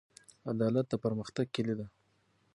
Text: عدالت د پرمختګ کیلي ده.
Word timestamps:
عدالت 0.51 0.85
د 0.89 0.93
پرمختګ 1.03 1.45
کیلي 1.55 1.75
ده. 1.79 1.87